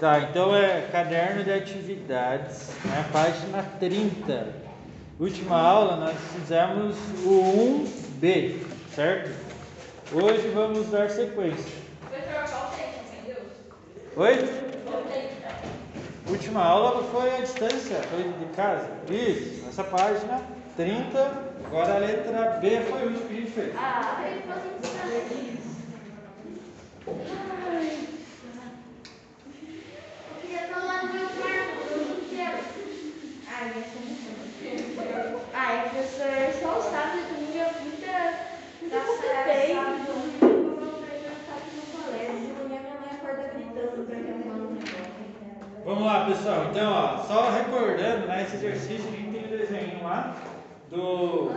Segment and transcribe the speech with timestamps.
[0.00, 4.46] Tá, então é caderno de atividades, né, página 30.
[5.18, 7.84] Última aula nós fizemos o
[8.20, 8.62] 1B,
[8.94, 9.30] certo?
[10.12, 11.72] Hoje vamos dar sequência.
[14.16, 14.68] Oi?
[16.28, 18.88] Última aula foi a distância, foi de casa.
[19.10, 20.42] Isso, essa página
[20.76, 21.48] 30.
[21.66, 23.74] Agora a letra B foi o último que a gente fez.
[23.76, 24.78] Ah, ele fazendo
[25.54, 25.76] isso.
[27.08, 28.08] Ai.
[30.30, 32.58] Eu queria estar lá no meu quarto, eu não quero.
[33.78, 37.68] Ai, eu sou muito Ai, professor, só o sábado e domingo eu
[39.44, 39.76] bem.
[45.84, 46.66] Vamos lá, pessoal.
[46.70, 50.34] Então, ó, só recordando, né, esse exercício a gente tem o desenho lá
[50.90, 51.52] do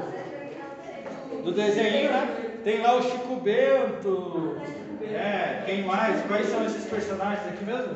[1.43, 2.51] do desenho, né?
[2.63, 4.61] Tem lá o Chico Bento.
[5.01, 6.23] É, quem mais?
[6.27, 7.95] Quais são esses personagens aqui mesmo?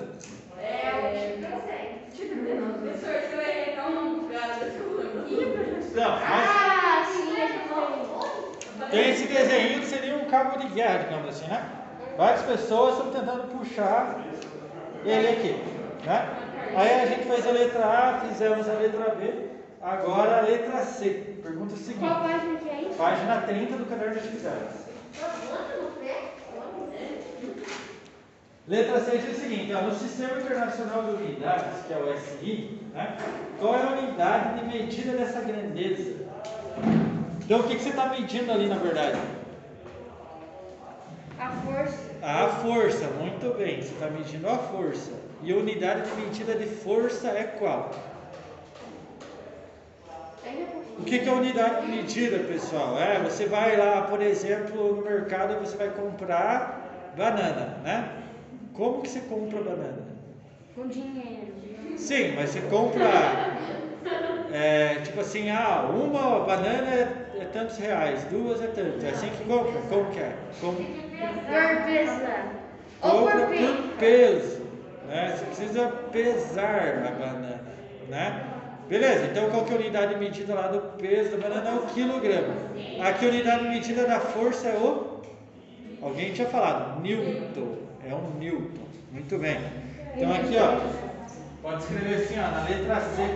[0.60, 1.86] É, o Chico eu sei.
[2.16, 2.80] Chico Bento.
[2.80, 5.28] Professor, se eu errar o nome do cara, deixa eu lembrar.
[5.30, 5.85] Ih, professor.
[5.96, 11.30] Não, mas Ah, sim, gente tem esse desenho que seria um cabo de guerra, digamos
[11.30, 11.64] assim, né?
[12.18, 14.20] Várias pessoas estão tentando puxar
[15.06, 15.64] ele aqui,
[16.06, 16.30] né?
[16.76, 19.50] Aí a gente fez a letra A, fizemos a letra B,
[19.82, 21.38] agora a letra C.
[21.42, 22.00] Pergunta seguinte.
[22.00, 22.98] Qual página que é isso?
[22.98, 24.85] Página 30 do caderno de atividades.
[28.68, 32.80] Letra C diz o seguinte: ó, no Sistema Internacional de Unidades, que é o SI,
[32.94, 33.16] né,
[33.60, 36.16] qual é a unidade de medida dessa grandeza?
[37.44, 39.20] Então, o que, que você está medindo ali na verdade?
[41.40, 42.06] A força.
[42.24, 45.12] A força, muito bem, você está medindo a força.
[45.44, 47.92] E a unidade de medida de força é qual?
[50.98, 52.98] O que, que é unidade de medida, pessoal?
[52.98, 58.25] É, você vai lá, por exemplo, no mercado, você vai comprar banana, né?
[58.76, 60.04] Como que você compra banana?
[60.76, 61.54] Com dinheiro.
[61.96, 63.58] Sim, mas você compra,
[64.52, 69.30] é, tipo assim, ah, uma banana é, é tantos reais, duas é tantos, é assim
[69.30, 69.80] que compra?
[69.90, 70.36] Como que é?
[70.60, 70.76] Como?
[70.76, 72.54] Por pesar.
[73.02, 73.84] Ou por por peso.
[73.98, 74.62] peso,
[75.08, 75.36] né?
[75.38, 77.62] Você precisa pesar a banana,
[78.10, 78.52] né?
[78.90, 81.70] Beleza, então qual que é a unidade de medida lá do peso da banana?
[81.70, 82.54] É o quilograma.
[83.00, 85.22] Aqui a unidade de medida da força é o...
[86.02, 87.85] Alguém tinha falado, Newton.
[88.08, 88.86] É um Newton.
[89.12, 89.58] Muito bem.
[90.16, 90.80] Então aqui, ó,
[91.62, 93.36] pode escrever assim, ó, na letra C.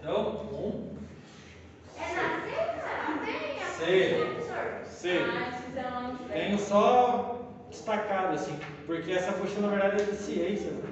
[0.00, 0.88] Então, um,
[1.98, 2.14] É
[3.60, 4.26] na C.
[4.34, 4.84] professor?
[4.86, 5.18] C.
[5.78, 7.38] Ah, no Tenho só
[7.70, 10.72] destacado assim, porque essa apostila na verdade é de ciências.
[10.74, 10.88] né?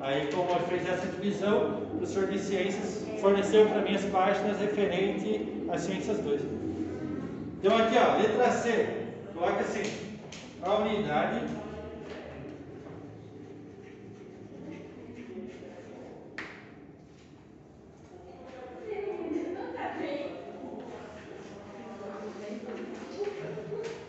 [0.00, 4.58] Aí como eu fez essa divisão, o professor de ciências forneceu para mim as páginas
[4.58, 5.40] referentes
[5.70, 6.40] às ciências 2.
[7.60, 8.88] Então aqui ó, letra C,
[9.34, 9.82] coloca assim,
[10.64, 11.40] a unidade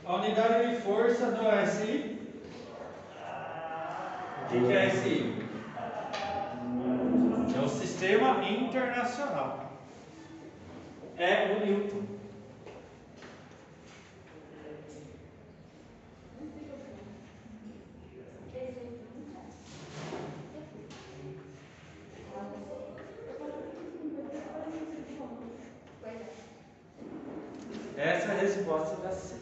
[0.06, 2.20] a unidade de força do SI.
[4.46, 5.44] O que é SI?
[7.56, 9.72] É o sistema internacional.
[11.18, 12.14] É o Newton.
[27.96, 29.36] Essa é a resposta da C.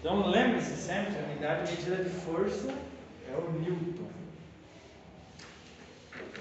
[0.00, 2.72] Então lembre-se sempre, a unidade de medida de força
[3.28, 4.08] é o Newton.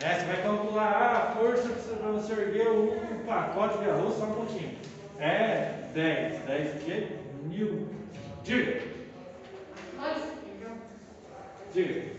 [0.01, 4.25] Né, Você vai calcular ah, a força para você erguer um pacote de arroz só
[4.25, 4.77] um pouquinho.
[5.19, 6.45] É 10.
[6.45, 7.07] 10 o quê?
[7.43, 7.93] Newton.
[8.43, 8.81] Diga.
[11.73, 12.13] Diga.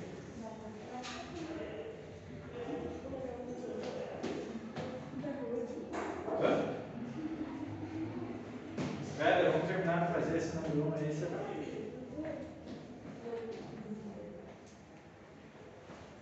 [9.02, 11.63] Espera, vamos terminar de fazer, senão o Bruno aí você vai.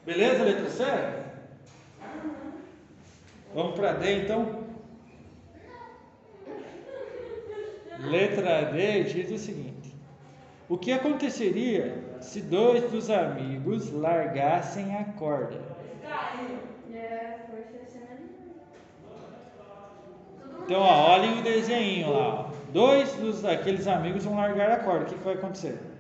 [0.05, 0.85] Beleza, letra C?
[3.53, 4.63] Vamos para D então?
[7.95, 9.95] Letra D diz o seguinte:
[10.69, 15.61] O que aconteceria se dois dos amigos largassem a corda?
[20.59, 22.51] Então, ó, olhem o desenho lá.
[22.69, 25.05] Dois dos daqueles amigos vão largar a corda.
[25.05, 25.92] O que, que vai acontecer?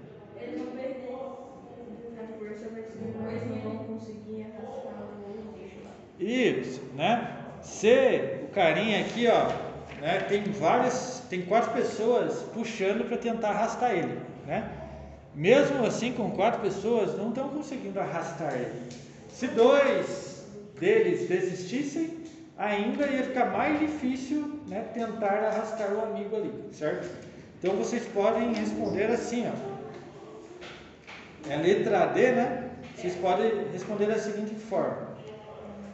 [6.22, 7.36] Isso, né?
[7.62, 9.46] Se o carinha aqui, ó,
[10.00, 14.70] né, tem várias, tem quatro pessoas puxando para tentar arrastar ele, né?
[15.34, 18.72] Mesmo assim, com quatro pessoas, não estão conseguindo arrastar ele.
[19.28, 20.46] Se dois
[20.78, 22.18] deles desistissem,
[22.58, 27.08] ainda ia ficar mais difícil né, tentar arrastar o amigo ali, certo?
[27.58, 29.72] Então vocês podem responder assim, ó.
[31.48, 32.70] É a letra D, né?
[32.96, 35.11] Vocês podem responder da seguinte forma: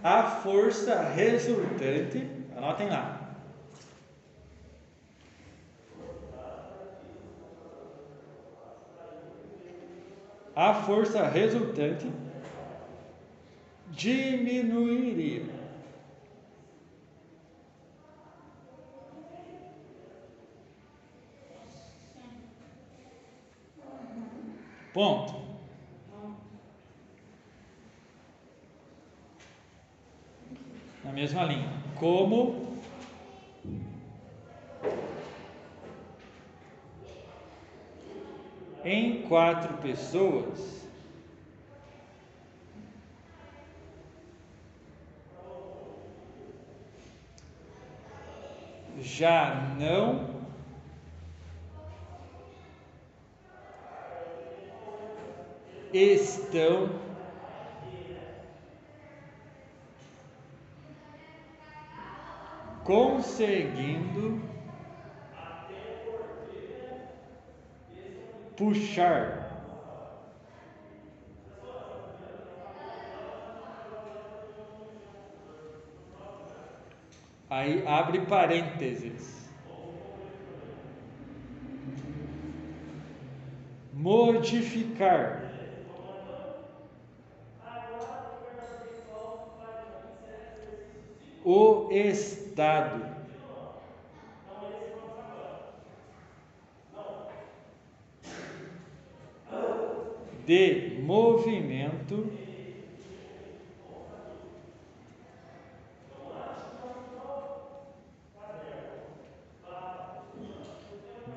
[0.03, 3.19] A força resultante, anotem lá.
[10.55, 12.11] A força resultante
[13.91, 15.59] diminuiria.
[24.93, 25.39] Ponto.
[31.05, 31.69] Na mesma linha.
[31.97, 32.79] Como?
[38.85, 40.87] Em quatro pessoas.
[49.00, 50.38] Já não.
[55.93, 57.08] Estão
[62.88, 64.40] conseguindo
[68.56, 69.49] puxar
[77.50, 79.49] Aí abre parênteses.
[83.93, 85.49] Modificar.
[91.43, 91.88] O
[92.59, 93.19] estado.
[100.45, 102.33] De movimento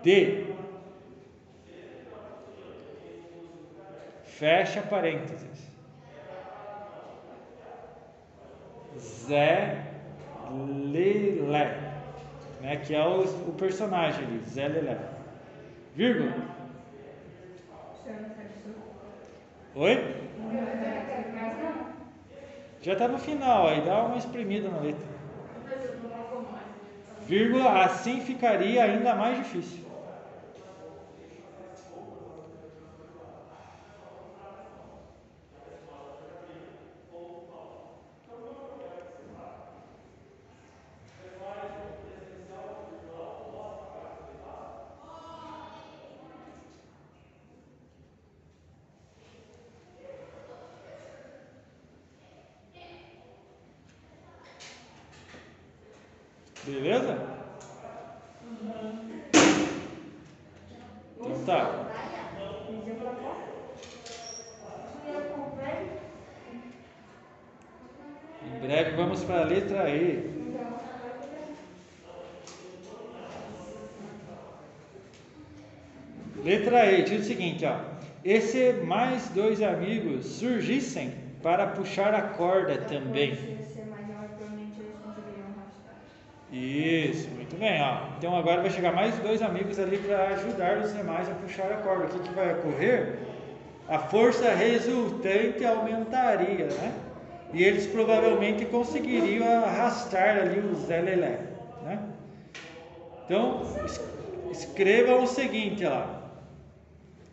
[0.02, 0.48] de
[4.26, 5.70] fecha parênteses
[8.98, 9.81] Zé
[12.72, 14.98] né, que é o, o personagem ali, Zé Lelé.
[15.94, 16.34] Vírgula.
[19.76, 20.16] Oi?
[22.82, 25.12] Já está no final, aí dá uma espremida na letra.
[27.28, 29.82] Vírgula, assim ficaria ainda mais difícil.
[56.64, 57.18] Beleza?
[61.18, 61.88] Então tá.
[68.44, 70.30] Em breve vamos para a letra E.
[76.44, 77.80] Letra E diz o seguinte, ó.
[78.24, 83.32] E se mais dois amigos surgissem para puxar a corda também?
[86.52, 87.82] Isso, muito bem.
[87.82, 87.98] Ó.
[88.18, 91.78] Então agora vai chegar mais dois amigos ali para ajudar os demais a puxar a
[91.78, 92.06] corda.
[92.06, 93.20] O que, que vai ocorrer?
[93.90, 96.94] A força resultante aumentaria, né?
[97.54, 101.40] E eles provavelmente conseguiriam arrastar ali o Zé Lelé,
[101.84, 102.00] né?
[103.26, 103.64] Então,
[104.52, 106.21] escrevam o seguinte lá.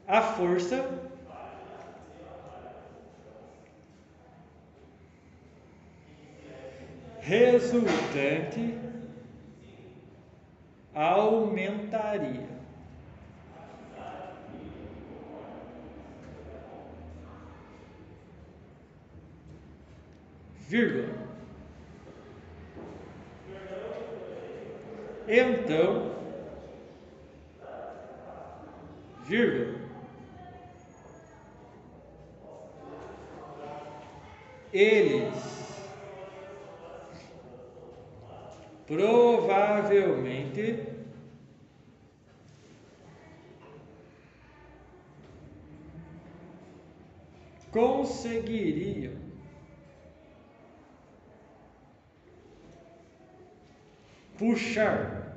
[0.09, 0.89] A força
[7.21, 8.79] resultante
[10.95, 12.49] aumentaria.
[20.57, 21.29] Vírgula.
[25.29, 26.15] Então,
[29.27, 29.88] vírgula.
[34.73, 35.35] eles
[38.87, 40.87] provavelmente
[47.71, 49.29] conseguiriam
[54.39, 55.35] puxar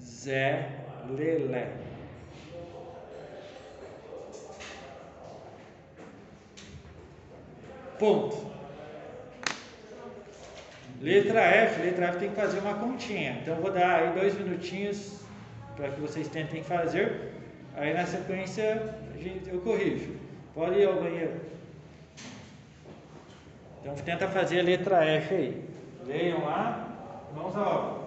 [0.00, 1.89] Zé Lelé.
[8.00, 8.50] Ponto.
[11.02, 13.38] Letra F, letra F tem que fazer uma continha.
[13.42, 15.20] Então vou dar aí dois minutinhos
[15.76, 17.34] para que vocês tentem fazer.
[17.76, 18.94] Aí na sequência
[19.46, 20.14] eu corrijo.
[20.54, 21.40] Pode ir ao banheiro.
[23.82, 25.64] Então tenta fazer a letra F aí.
[26.06, 26.88] Leiam lá,
[27.36, 27.99] mãos à obra.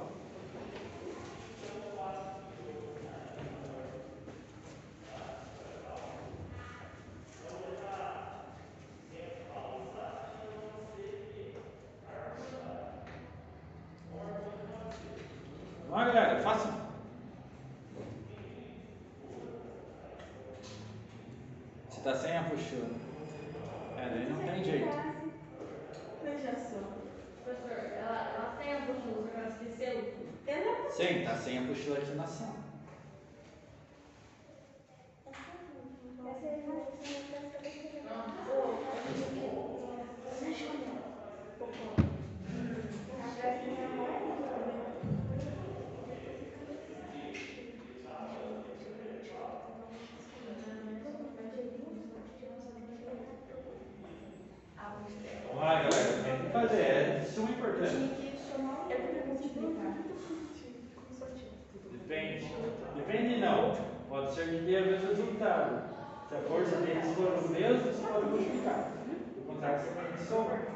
[15.94, 16.74] Vamos lá, galera, faça.
[21.88, 22.88] Você está sem a puxura.
[24.00, 24.88] É, daí não tem jeito.
[26.24, 26.80] Veja só.
[27.44, 30.16] Professor, ela, ela tem a postura, ela esqueceu.
[30.90, 32.64] Sim, tá sem a puxura aqui na sala.
[55.56, 56.24] Vamos lá, galera.
[56.24, 56.82] Tem que fazer.
[56.82, 58.00] É de suma importância.
[61.92, 62.48] Depende.
[62.96, 63.78] Depende não.
[64.10, 65.84] Pode ser que dê o mesmo resultado.
[66.28, 68.92] Se a força deles for o mesmo, você pode multiplicar.
[69.36, 70.74] Do contrário, você tem que somar.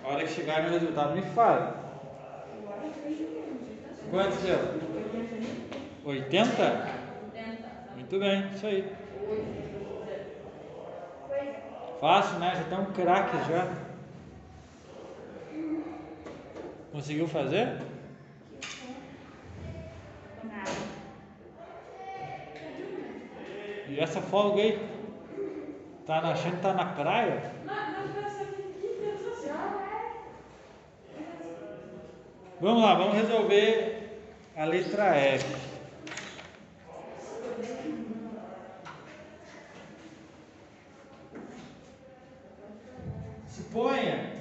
[0.00, 1.76] A hora que chegar no resultado, me fala.
[4.10, 4.58] Quantos deu?
[6.04, 6.56] 80?
[7.32, 7.68] Tenta.
[7.96, 8.92] Muito bem, isso aí.
[12.00, 12.52] Fácil, né?
[12.54, 13.68] Já estão craques já.
[16.92, 17.76] Conseguiu fazer?
[23.88, 24.88] E essa folga aí?
[26.06, 27.57] Tá achando que tá na praia?
[32.60, 34.18] Vamos lá, vamos resolver
[34.56, 35.46] a letra F.
[43.48, 44.32] Suponha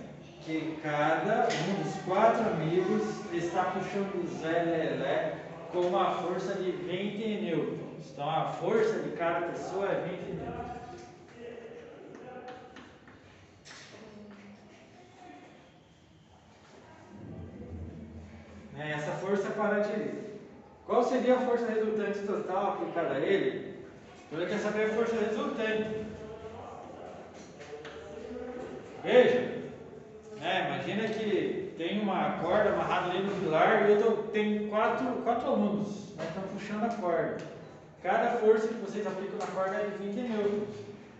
[0.41, 5.35] que cada um dos quatro amigos está puxando o Zé Lelé
[5.71, 8.09] com uma força de 20 newtons.
[8.11, 10.86] Então a força de cada pessoa é 20 newtons.
[20.85, 23.75] Qual seria a força resultante total aplicada a ele?
[24.31, 26.05] Ele quer saber a força resultante.
[29.03, 29.63] Veja,
[30.39, 35.47] né, imagina que tem uma corda amarrada ali no pilar e eu tem quatro, quatro
[35.47, 37.37] alunos né, estão puxando a corda.
[38.03, 40.75] Cada força que vocês aplicam na corda é de 20 newtons.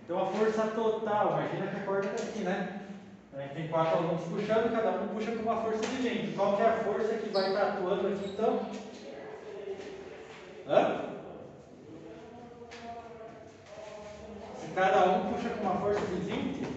[0.06, 2.77] Então a força total, imagina que a corda está aqui, né?
[3.38, 6.36] Aí Tem quatro alunos puxando, cada um puxa com uma força de 20.
[6.36, 8.60] Qual que é a força que vai estar atuando aqui então?
[10.68, 11.02] Hã?
[14.60, 16.68] Se cada um puxa com uma força de 20,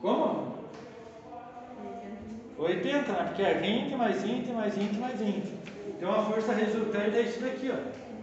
[0.00, 0.54] como?
[2.56, 3.24] 80, né?
[3.24, 5.52] Porque é 20 mais 20 mais 20 mais 20.
[5.88, 8.13] Então a força resultante é isso daqui, ó.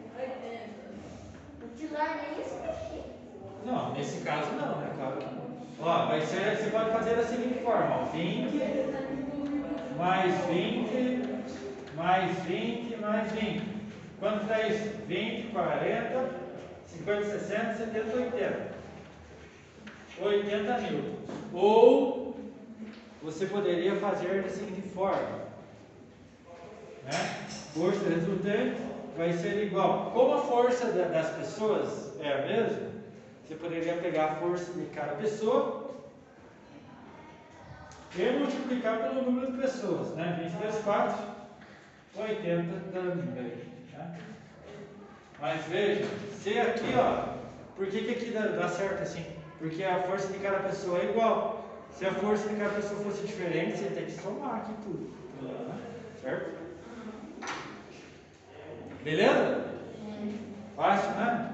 [3.65, 4.91] Não, nesse caso não, né?
[4.98, 5.41] Claro que não.
[5.80, 8.06] Ó, vai ser, você pode fazer da seguinte forma, ó.
[8.06, 8.62] 20
[9.98, 11.22] mais 20
[11.96, 13.62] mais 20 mais 20.
[14.20, 14.89] Quanto dá isso?
[15.08, 16.30] 20, 40,
[16.88, 18.72] 50, 60, 70, 80.
[20.22, 21.30] 80 newtons.
[21.53, 22.36] Ou
[23.24, 25.39] você poderia fazer da seguinte forma,
[27.06, 27.12] né?
[27.74, 28.77] Força resultante
[29.18, 30.12] vai ser igual.
[30.13, 32.91] Como a força da- das pessoas é a mesma,
[33.51, 35.91] você poderia pegar a força de cada pessoa
[38.15, 40.39] e multiplicar pelo número de pessoas, né?
[40.41, 41.17] 20 vezes 4,
[42.15, 43.51] 80 também.
[43.91, 44.20] Né?
[45.41, 47.34] Mas veja, se aqui, ó,
[47.75, 49.25] por que, que aqui dá, dá certo assim?
[49.60, 51.65] Porque a força de cada pessoa é igual.
[51.91, 55.13] Se a força de cada pessoa fosse diferente, você tem que somar aqui tudo.
[55.41, 55.77] né?
[56.22, 56.51] Certo?
[59.03, 59.65] Beleza?
[60.77, 61.51] Fácil, né?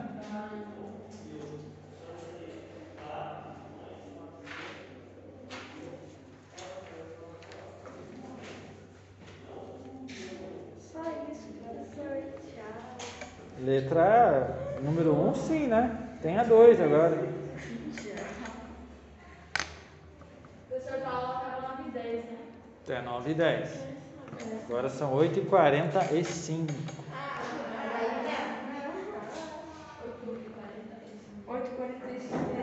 [10.97, 12.23] Só isso, professor.
[12.41, 12.97] Tchau.
[13.77, 15.95] Letra número 1, um, sim, né?
[16.19, 17.15] Tem a 2 agora.
[17.15, 17.27] O
[20.67, 22.37] professor Paulo acaba 9 e 10, né?
[22.83, 23.69] Até 9 e 10.
[24.65, 26.73] Agora são 8 e 45.
[31.47, 32.57] Oito e quarenta e cinco.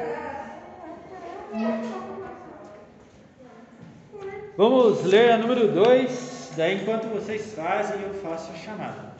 [4.56, 6.54] Vamos ler a número 2.
[6.56, 9.13] Daí, enquanto vocês fazem, eu faço a chamada.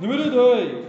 [0.00, 0.86] Número 2.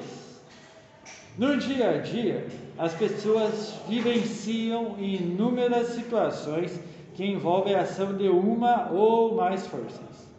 [1.36, 2.46] No dia a dia,
[2.78, 6.80] as pessoas vivenciam inúmeras situações
[7.16, 10.30] que envolvem a ação de uma ou mais forças.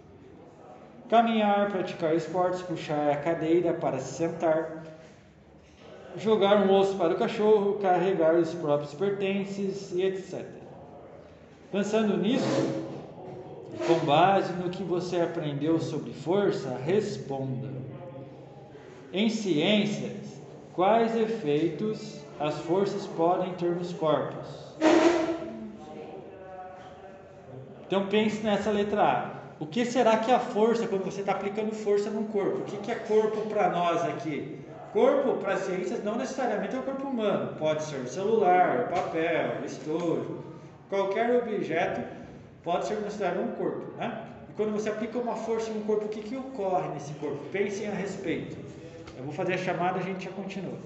[1.09, 4.85] Caminhar, praticar esportes, puxar a cadeira para se sentar,
[6.17, 10.47] jogar um osso para o cachorro, carregar os próprios pertences e etc.
[11.73, 12.47] Pensando nisso,
[13.85, 17.80] com base no que você aprendeu sobre força, responda.
[19.13, 20.41] Em ciências,
[20.73, 24.47] quais efeitos as forças podem ter nos corpos?
[27.87, 29.41] Então pense nessa letra A.
[29.59, 32.59] O que será que a força, quando você está aplicando força num corpo?
[32.59, 34.61] O que, que é corpo para nós aqui?
[34.93, 37.57] Corpo, para as ciências, não necessariamente é o corpo humano.
[37.59, 40.45] Pode ser celular, papel, estojo,
[40.89, 42.01] qualquer objeto
[42.63, 44.25] pode ser considerado um corpo, né?
[44.49, 47.39] E quando você aplica uma força no corpo, o que, que ocorre nesse corpo?
[47.51, 48.57] Pensem a respeito.
[49.17, 50.79] Eu vou fazer a chamada e a gente já continua.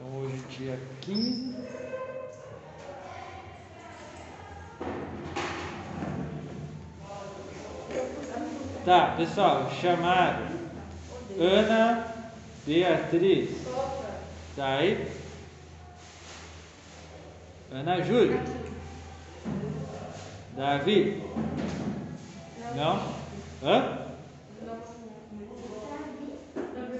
[0.00, 1.54] Então hoje dia 15.
[8.84, 10.48] Tá, pessoal, chamado
[11.38, 12.12] Ana
[12.66, 13.50] Beatriz.
[14.56, 15.08] Tá aí?
[17.70, 18.40] Ana Júlia.
[20.56, 21.22] Davi.
[22.74, 23.12] Não?
[23.62, 23.98] Hã?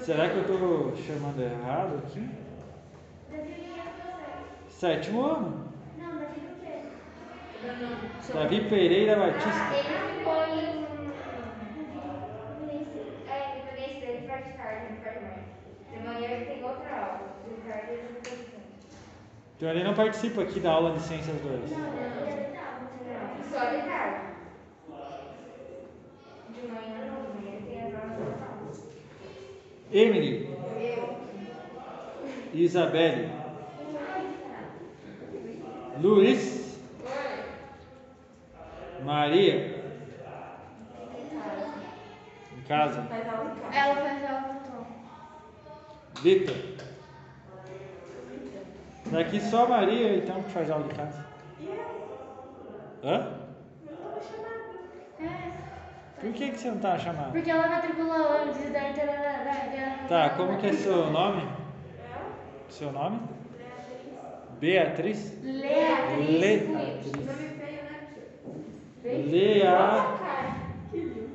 [0.04, 2.47] Será que eu tô chamando errado aqui?
[4.78, 5.72] Sétimo ano.
[5.98, 8.32] Não, mas ele o quê?
[8.32, 9.74] Davi Pereira Batista.
[9.74, 10.86] Ele foi um.
[13.28, 15.42] É, independência dele faz tarde, não faz mais.
[15.90, 17.20] De manhã ele tem outra aula.
[17.44, 18.34] De tarde ele não tem
[19.56, 21.70] Então ele não participa aqui da aula de Ciências 2.
[21.72, 21.88] Não, não.
[23.50, 24.20] Só de tarde.
[26.50, 28.84] De manhã não, de manhã tem as aulas normais.
[29.90, 31.18] Emily, Eu.
[32.54, 33.37] Isabelle,
[36.00, 36.78] Luiz,
[39.04, 39.82] Maria,
[42.56, 43.76] em casa, Faz aula em casa.
[43.78, 44.86] Ela faz aula então.
[46.22, 46.56] Vitor.
[49.06, 51.26] Daqui só a Maria então que faz aula de casa.
[53.02, 53.38] Hã?
[56.20, 57.32] Por que, que você não tá chamando?
[57.32, 60.08] Porque ela matriculou antes da internet.
[60.08, 61.48] Tá, como que é seu nome?
[62.68, 63.20] Seu nome?
[64.60, 65.38] Beatriz?
[65.44, 66.40] Leatriz.
[66.40, 67.12] Leatriz.
[67.12, 67.48] Nome?
[69.04, 70.18] Lea.
[70.90, 71.28] Que lindo.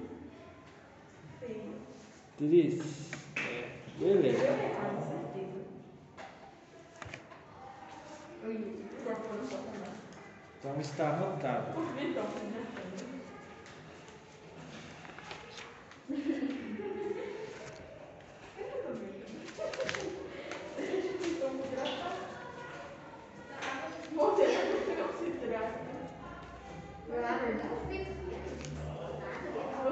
[2.38, 3.12] Tris.
[3.98, 4.48] Beleza.
[10.60, 11.80] Então está anotado.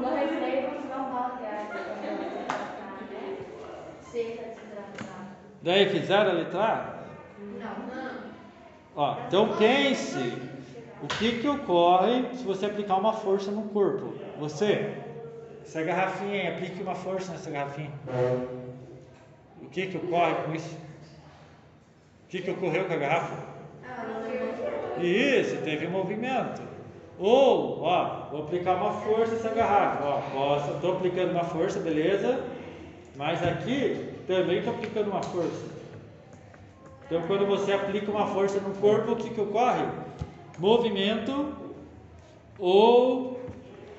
[0.01, 1.75] No recreio, vamos dar um balde de água.
[4.11, 5.50] Seca, desidratado.
[5.61, 7.01] Daí fizeram a letra A?
[7.59, 8.11] Não.
[8.95, 10.33] Ó, então pense
[11.01, 14.13] o que, que ocorre se você aplicar uma força no corpo.
[14.39, 14.97] Você
[15.63, 17.91] essa garrafinha aí, aplique uma força nessa garrafinha.
[19.61, 20.75] O que que ocorre com isso?
[22.25, 23.37] O que que ocorreu com a garrafa?
[25.01, 26.61] Isso, teve movimento.
[27.17, 30.03] Ou, ó, vou aplicar uma força nessa garrafa.
[30.03, 32.43] Ó, posso, estou aplicando uma força, beleza?
[33.15, 35.65] Mas aqui também estou aplicando uma força.
[37.05, 39.85] Então, quando você aplica uma força no corpo, o que, que ocorre?
[40.57, 41.53] Movimento
[42.57, 43.39] ou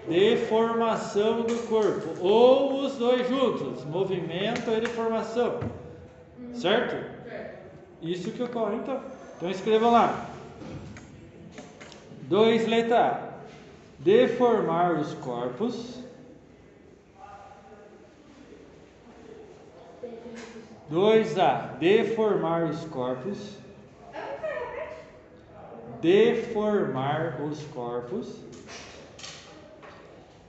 [0.09, 5.61] deformação do corpo, ou os dois juntos, movimento e deformação,
[6.55, 6.97] certo?
[8.01, 9.01] Isso que ocorre então.
[9.37, 10.29] Então escrevam lá.
[12.23, 13.33] 2 letra A.
[13.99, 16.01] Deformar os corpos.
[20.93, 21.79] 2A.
[21.79, 23.57] Deformar os corpos.
[26.03, 28.45] Deformar os corpos.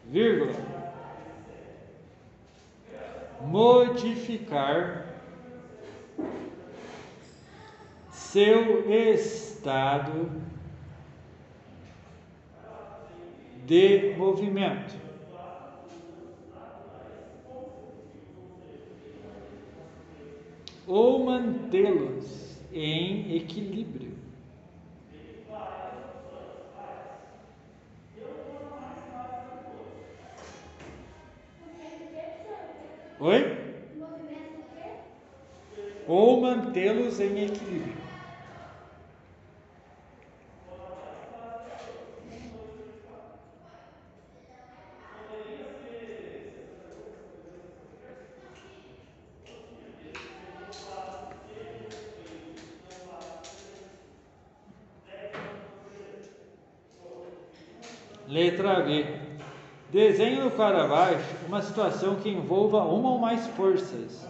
[0.06, 0.54] Vírgula.
[3.40, 5.06] Modificar
[8.12, 10.30] seu estado
[13.66, 15.03] de movimento.
[20.86, 24.18] Ou mantê-los em equilíbrio.
[33.20, 33.42] Oi?
[36.06, 38.03] Ou mantê-los em equilíbrio.
[58.34, 59.06] Letra B.
[59.92, 64.28] Desenhe no abaixo uma situação que envolva uma ou mais forças,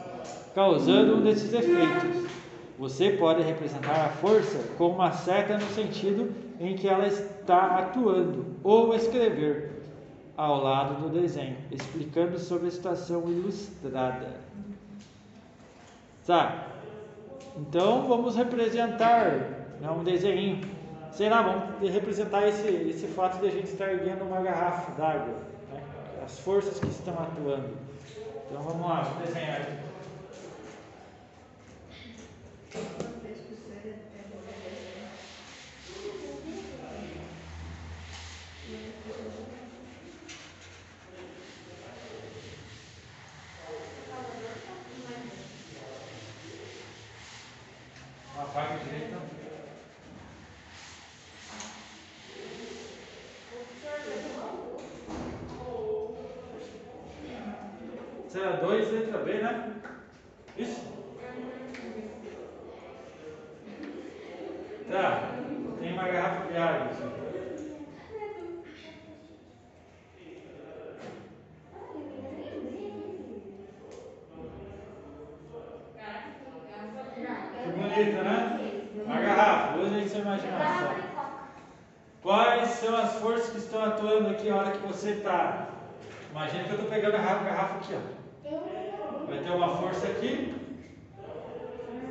[0.54, 2.30] causando um desses efeitos.
[2.78, 8.46] Você pode representar a força com uma seta no sentido em que ela está atuando,
[8.62, 9.72] ou escrever
[10.36, 14.36] ao lado do desenho, explicando sobre a situação ilustrada.
[16.28, 16.68] Tá.
[17.56, 19.30] Então vamos representar
[19.80, 20.60] né, um desenho
[21.16, 25.36] sei lá, vamos representar esse, esse fato de a gente estar erguendo uma garrafa d'água,
[25.72, 25.82] né?
[26.26, 27.78] as forças que estão atuando.
[28.50, 29.94] Então vamos lá, vamos desenhar aqui.
[48.36, 49.43] Apaga direito.
[58.34, 59.74] Será 2, letra B, né?
[60.58, 60.82] Isso?
[64.90, 65.30] Tá.
[65.80, 66.86] Tem uma garrafa de água.
[66.88, 67.74] aqui.
[77.76, 78.60] Bonita, né?
[79.06, 79.78] Uma garrafa.
[79.80, 80.96] Use aí sua imaginação.
[82.22, 85.68] Quais são as forças que estão atuando aqui na hora que você está?
[86.32, 89.26] Imagina que eu estou pegando a garrafa aqui, ó.
[89.28, 90.54] Vai ter uma força aqui,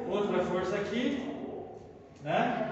[0.08, 1.28] outra força aqui,
[2.22, 2.68] né?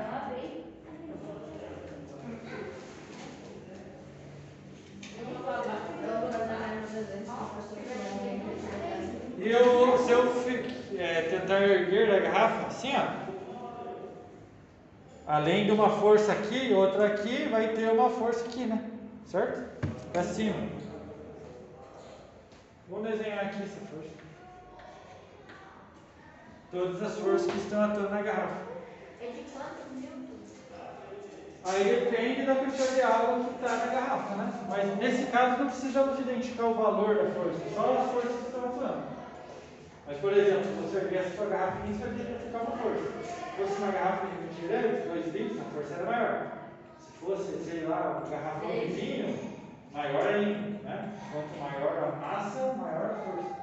[9.38, 13.30] E eu, se eu fi- é, tentar erguer a garrafa assim, ó.
[15.40, 18.90] Além de uma força aqui e outra aqui, vai ter uma força aqui, né?
[19.24, 19.70] Certo?
[20.12, 20.68] Pra cima.
[22.90, 24.10] Vamos desenhar aqui essa força.
[26.70, 28.60] Todas as forças que estão atuando na garrafa.
[29.22, 30.52] É de quantos minutos?
[31.64, 34.52] Aí depende da quantidade de água que está na garrafa, né?
[34.68, 38.64] Mas nesse caso não precisamos identificar o valor da força, só as forças que estão
[38.66, 39.02] atuando.
[40.06, 43.49] Mas, por exemplo, se você viesse sua garrafinha, você vai identificar uma força.
[43.60, 46.46] Se fosse uma garrafa de refrigerante, 2 litros, a força era maior.
[46.98, 49.38] Se fosse, sei lá, uma garrafa de vinho,
[49.92, 51.12] maior ainda, né?
[51.30, 53.59] Quanto maior a massa, maior a força.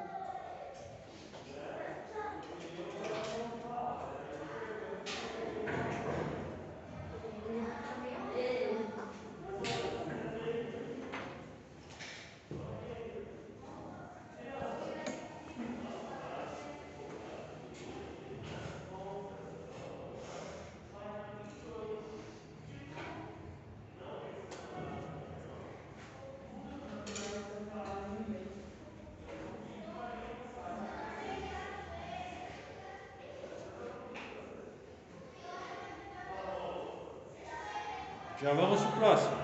[38.41, 39.37] Já vamos pro próximo.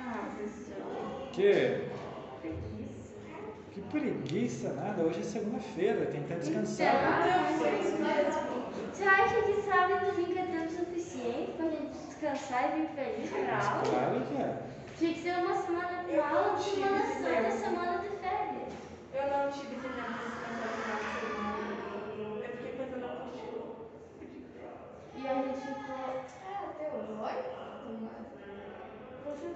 [0.00, 1.28] Ah, professor.
[1.32, 1.88] Que?
[2.40, 3.14] Preguiça.
[3.72, 5.02] Que preguiça, nada.
[5.02, 6.98] Hoje é segunda-feira, tem que estar Então, descansado.
[8.92, 13.30] Você acha que sábado e domingo é tempo suficiente pra gente descansar e vir feliz
[13.30, 13.82] pra Mas aula?
[13.82, 14.62] claro que é.
[14.96, 17.13] Tinha que ser uma semana com aula, santa, semana
[25.16, 25.94] E a gente ficou.
[25.94, 27.12] Ah, até hoje.
[27.22, 27.54] Oi?
[29.24, 29.46] Você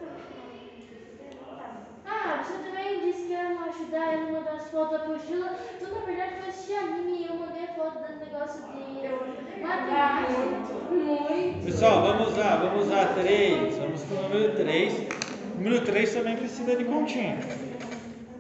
[2.06, 5.56] Ah, você também disse que ia me ajudar em uma das fotos da apostila.
[5.78, 10.68] Tu, na verdade, foi assistir anime e eu mandei a foto do negócio de matemática.
[10.90, 11.64] Muito.
[11.64, 13.06] Pessoal, vamos lá, vamos lá.
[13.14, 13.76] Três.
[13.78, 15.08] Vamos pro número 3.
[15.56, 17.38] Número 3 também precisa de continha.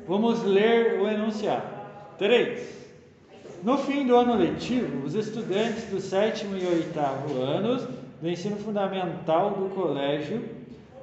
[0.06, 1.66] Vamos ler o enunciado.
[2.16, 2.87] 3.
[3.62, 7.82] No fim do ano letivo, os estudantes do sétimo e oitavo anos
[8.20, 10.44] do ensino fundamental do colégio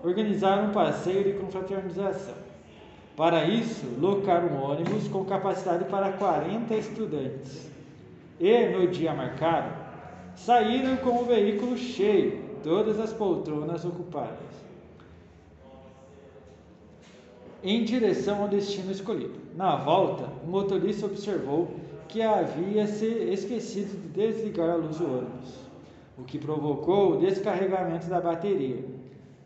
[0.01, 2.35] organizaram um passeio de confraternização.
[3.17, 7.69] Para isso, locaram um ônibus com capacidade para 40 estudantes.
[8.39, 9.73] E, no dia marcado,
[10.35, 14.37] saíram com o veículo cheio, todas as poltronas ocupadas,
[17.63, 19.39] em direção ao destino escolhido.
[19.55, 25.69] Na volta, o motorista observou que havia se esquecido de desligar a luz do ônibus,
[26.17, 28.83] o que provocou o descarregamento da bateria.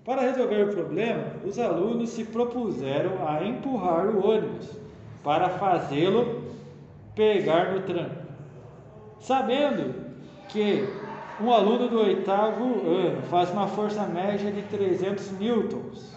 [0.06, 4.78] Para resolver o problema, os alunos se propuseram a empurrar o ônibus
[5.24, 6.44] para fazê-lo
[7.16, 8.16] pegar no tranco.
[9.20, 9.94] Sabendo
[10.48, 10.88] que
[11.42, 16.16] um aluno do oitavo ano faz uma força média de 300 newtons,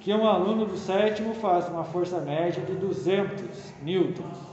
[0.00, 4.51] que um aluno do sétimo faz uma força média de 200 newtons,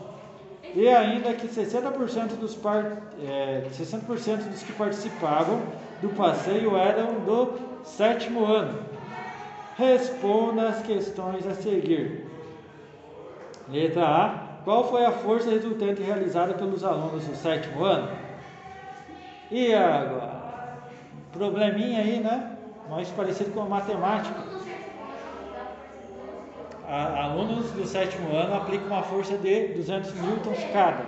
[0.76, 5.62] e ainda que 60% dos, par, é, 60% dos que participavam
[6.02, 8.80] do passeio eram do sétimo ano.
[9.76, 12.28] Responda as questões a seguir.
[13.72, 14.50] Letra A.
[14.64, 18.10] Qual foi a força resultante realizada pelos alunos do sétimo ano?
[19.50, 20.40] E agora?
[21.32, 22.58] Probleminha aí, né?
[22.90, 24.49] Mais parecido com a matemática.
[26.90, 31.06] A- alunos do sétimo ano aplicam uma força de 200 newtons cada.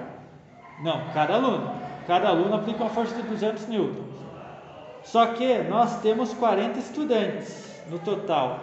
[0.83, 1.73] Não, cada aluno.
[2.07, 4.05] Cada aluno aplica uma força de 200 newtons.
[5.03, 8.59] Só que nós temos 40 estudantes no total.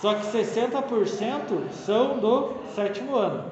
[0.00, 3.44] Só que 60% são do sétimo ano,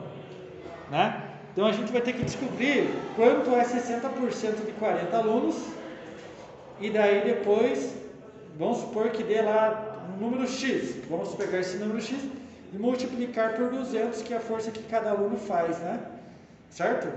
[0.90, 1.22] né?
[1.52, 5.56] Então a gente vai ter que descobrir quanto é 60% de 40 alunos
[6.80, 7.96] e daí depois
[8.56, 10.94] vamos supor que dê lá um número X.
[11.10, 12.16] Vamos pegar esse número X
[12.72, 16.00] e multiplicar por 200, que é a força que cada aluno faz, né?
[16.70, 17.08] Certo?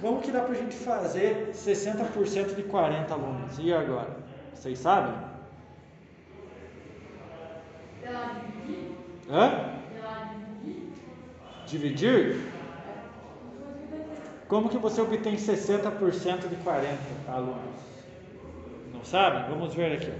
[0.00, 3.58] Como que dá pra gente fazer 60% de 40 alunos?
[3.58, 4.16] E agora?
[4.52, 5.14] Vocês sabem?
[9.30, 9.74] Hã?
[11.66, 12.36] Dividir?
[14.48, 17.80] Como que você obtém 60% de 40 alunos?
[18.92, 19.48] Não sabem?
[19.48, 20.12] Vamos ver aqui.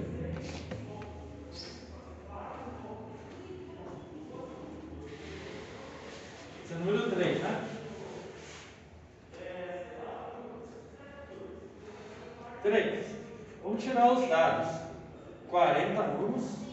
[6.64, 7.64] Esse é o número 3, né?
[12.62, 13.06] Três.
[13.62, 14.68] Vamos tirar os dados.
[15.48, 16.64] 40 alunos.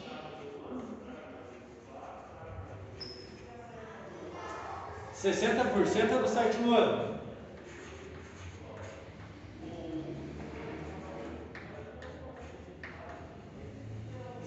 [5.14, 7.20] Sessenta por cento é do sétimo ano.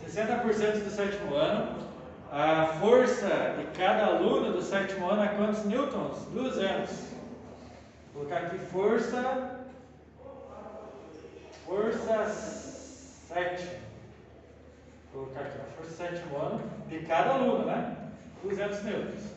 [0.00, 1.83] Sessenta por cento do sétimo ano.
[2.36, 6.24] A força de cada aluno do sétimo ano é quantos newtons?
[6.32, 6.90] 200.
[8.12, 9.60] Vou colocar aqui força.
[11.64, 12.24] Força
[13.28, 13.68] 7.
[15.12, 18.10] Vou colocar aqui a força sétimo ano de cada aluno, né?
[18.42, 19.36] 200 newtons.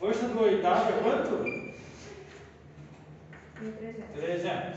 [0.00, 1.72] Força do oitavo é quanto?
[4.16, 4.76] 300.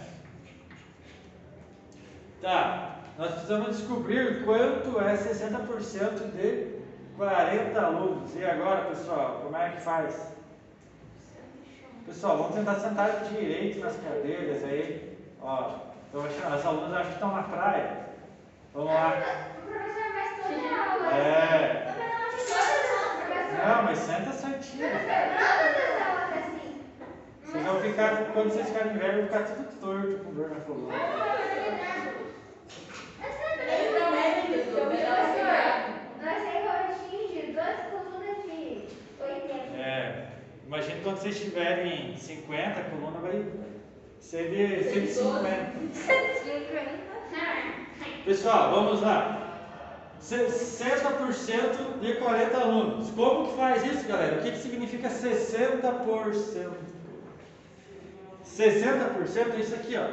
[2.40, 2.93] Tá.
[3.18, 6.80] Nós precisamos descobrir quanto é 60% de
[7.16, 8.36] 40 alunos.
[8.36, 10.34] E agora, pessoal, como é que faz?
[12.06, 15.18] Pessoal, vamos tentar sentar direito nas cadeiras aí.
[15.42, 15.76] Ó,
[16.12, 18.04] tô achando, as alunas acho que estão na praia.
[18.74, 19.14] Vamos lá.
[19.58, 21.14] O professor vai toda aula.
[21.18, 21.94] É.
[23.66, 24.90] Não, mas senta certinho.
[27.46, 30.94] Vocês vão ficar, quando vocês ficarem velhos, vão ficar tudo torto com dor na coluna.
[33.62, 34.86] Ele também me deu
[36.22, 38.88] Nós temos roxinho de duas colunas de
[39.22, 39.78] 80.
[39.78, 40.28] É.
[40.74, 43.46] Imagina quando vocês tiverem 50, a coluna vai
[44.20, 45.72] ser de 150.
[45.94, 46.90] 150.
[48.26, 49.70] Pessoal, vamos lá.
[50.20, 53.12] 60% de 40 alunos.
[53.12, 54.40] Como que faz isso, galera?
[54.40, 56.72] O que, que significa 60%?
[58.44, 60.08] 60% é isso aqui, ó.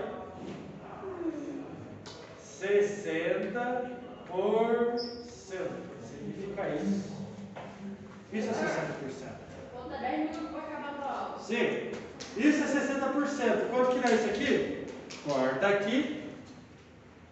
[2.61, 4.99] 60%
[6.03, 7.17] significa isso.
[8.31, 9.50] Isso é 60%.
[9.91, 11.39] Falta 10 minutos para acabar a tua aula.
[11.41, 11.91] Sim.
[12.37, 13.71] Isso é 60%.
[13.71, 14.87] Quanto que dá isso aqui?
[15.27, 16.31] Corta aqui.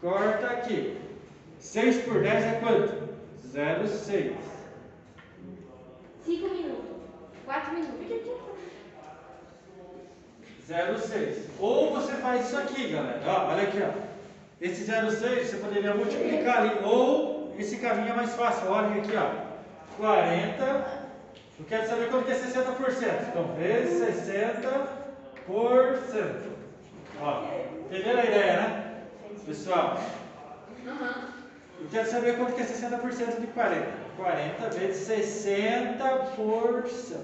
[0.01, 0.99] Corta aqui.
[1.61, 3.09] 6 por 10 é quanto?
[3.55, 4.33] 0,6.
[6.25, 6.85] 5 minutos.
[7.45, 7.99] 4 minutos.
[10.69, 11.37] 0,6.
[11.61, 13.23] Ou você faz isso aqui, galera.
[13.25, 14.09] Ó, olha aqui, ó.
[14.61, 16.85] Esse 0,6 você poderia multiplicar ali.
[16.85, 18.69] Ou esse caminho é mais fácil.
[18.69, 19.49] Olha aqui, ó.
[19.97, 20.98] 40.
[21.59, 23.29] Eu quero saber quanto que é 60%.
[23.29, 24.89] Então, vezes 60%.
[27.21, 27.43] Ó,
[27.87, 29.03] entenderam a ideia, né?
[29.45, 29.99] Pessoal,
[30.87, 33.87] eu quero saber quanto que é 60% de 40.
[34.17, 37.19] 40 vezes 60%.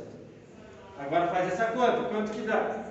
[0.98, 2.08] Agora faz essa conta.
[2.08, 2.86] Quanto que dá?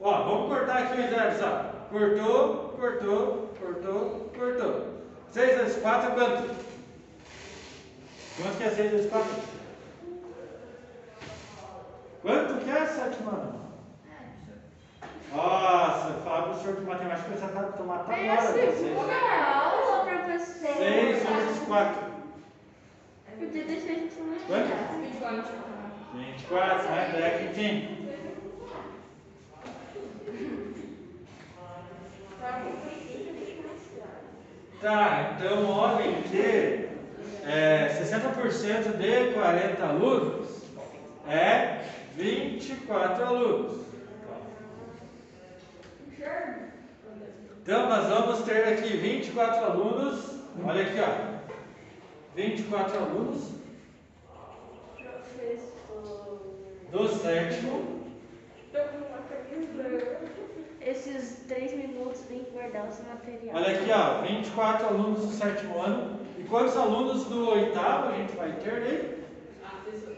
[0.00, 1.72] Ó, vamos cortar aqui os zeros, ó.
[1.90, 4.94] Cortou, cortou, cortou, cortou.
[5.30, 6.54] 6 vezes 4 é quanto?
[8.36, 9.30] Quanto que é 6 vezes 4?
[12.84, 13.64] Que é, sétimo ano?
[15.34, 18.42] Nossa, falar pro senhor de matemática precisa tá- tomar tá Tem a hora.
[18.42, 18.78] vocês.
[18.78, 19.14] segunda
[19.54, 20.76] aula, professor.
[20.76, 22.02] 6 vezes 4.
[23.38, 25.00] Podia deixar a gente mais Quanto?
[25.00, 25.44] 24.
[26.14, 27.12] 24, né?
[27.16, 28.04] Black, enfim.
[34.82, 36.88] Tá, então olhem que
[37.46, 40.62] é, 60% de 40 alunos
[41.26, 41.80] é
[42.16, 43.84] 24 alunos.
[47.62, 50.38] Então nós vamos ter aqui 24 alunos.
[50.64, 51.34] Olha aqui, ó.
[52.36, 53.50] 24 alunos
[54.96, 56.40] Professor.
[56.90, 58.04] do sétimo.
[58.72, 60.18] Camisa.
[60.80, 63.56] Esses 3 minutos tem que guardar esse material.
[63.56, 64.22] Olha aqui, ó.
[64.22, 66.20] 24 alunos do sétimo ano.
[66.38, 69.26] E quantos alunos do oitavo a gente vai ter?
[69.64, 70.16] Ah, professor.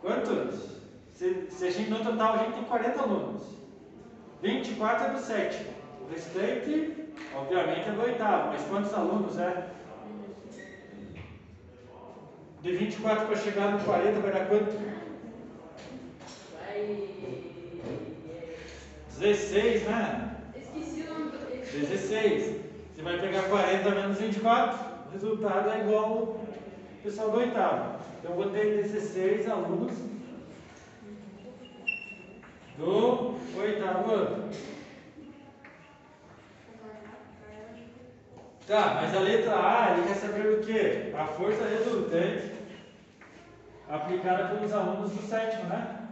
[0.00, 0.75] Quantos?
[1.16, 3.42] Se, se a gente no total a gente tem 40 alunos.
[4.42, 5.70] 24 é do sétimo.
[6.02, 8.48] O restante, obviamente, é do oitavo.
[8.52, 9.66] Mas quantos alunos é?
[12.60, 14.72] De 24 para chegar no 40 vai dar quanto?
[16.52, 17.08] Vai.
[19.18, 20.36] 16, né?
[20.54, 21.80] Esqueci o nome do professor.
[21.80, 22.60] 16.
[22.94, 24.78] Você vai pegar 40 menos 24.
[25.08, 26.40] O resultado é igual ao
[27.02, 28.00] pessoal do oitavo.
[28.18, 30.15] Então eu vou ter 16 alunos
[32.78, 34.50] do oitavo ano.
[38.66, 41.12] Tá, mas a letra A, ele quer saber o quê?
[41.16, 42.52] A força resultante
[43.88, 46.02] aplicada pelos alunos do sétimo, né?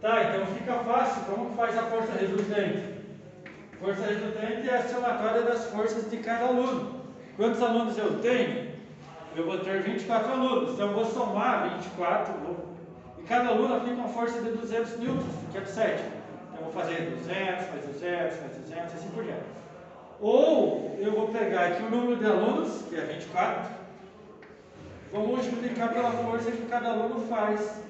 [0.00, 1.24] Tá, então fica fácil.
[1.24, 2.99] Como faz a força resultante?
[3.80, 7.00] Força resultante é a somatória das forças de cada aluno.
[7.34, 8.72] Quantos alunos eu tenho?
[9.34, 10.74] Eu vou ter 24 alunos.
[10.74, 12.34] Então eu vou somar 24.
[12.44, 12.68] Vou...
[13.18, 16.10] E cada aluno aplica uma força de 200 newtons, que é do sétimo.
[16.52, 19.44] Então eu vou fazer 200, mais 200, mais 200 e assim por diante.
[20.20, 23.70] Ou eu vou pegar aqui o número de alunos, que é 24,
[25.10, 27.80] vou multiplicar pela força que cada aluno faz,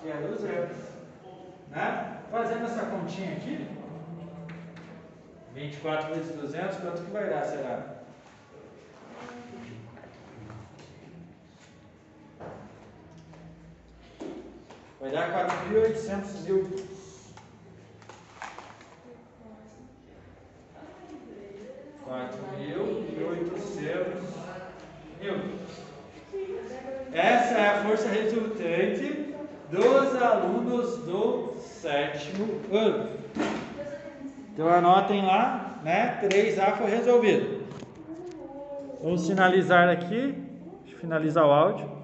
[0.00, 0.76] que é 200.
[1.70, 2.18] Né?
[2.30, 3.66] Fazendo essa continha aqui,
[5.54, 8.00] 24 vezes 200, quanto que vai dar, será?
[15.00, 16.90] Vai dar 4.800 newtons.
[22.04, 24.28] Quatro mil e oitocentos
[25.20, 25.70] newtons.
[27.12, 29.34] Essa é a força resultante
[29.70, 33.20] dos alunos do sétimo ano.
[34.52, 36.18] Então anotem lá, né?
[36.22, 37.64] 3A foi resolvido.
[39.02, 40.34] Vamos finalizar aqui.
[41.00, 41.99] Finalizar o áudio.